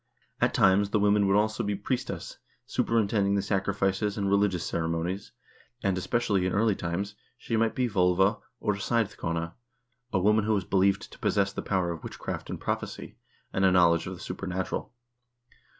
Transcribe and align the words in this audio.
At 0.39 0.55
times 0.55 0.89
the 0.89 0.99
woman 0.99 1.27
would 1.27 1.35
also 1.35 1.63
be 1.63 1.75
priestess, 1.75 2.39
superintending 2.65 3.35
the 3.35 3.41
sacrifices 3.43 4.17
and 4.17 4.27
religious 4.27 4.65
ceremonies, 4.65 5.31
and, 5.83 5.95
especially 5.95 6.43
in 6.47 6.53
early 6.53 6.75
times, 6.75 7.13
she 7.37 7.55
might 7.55 7.75
be 7.75 7.87
VQlva 7.87 8.41
or 8.59 8.73
seidkona, 8.73 9.53
a 10.11 10.19
woman 10.19 10.45
who 10.45 10.55
was 10.55 10.65
believed 10.65 11.11
to 11.11 11.19
possess 11.19 11.53
the 11.53 11.61
power 11.61 11.91
of 11.91 12.03
witchcraft 12.03 12.49
and 12.49 12.59
prophecy, 12.59 13.15
and 13.53 13.63
a 13.63 13.71
knowledge 13.71 14.07
of 14.07 14.15
the 14.15 14.19
supernatural. 14.19 14.91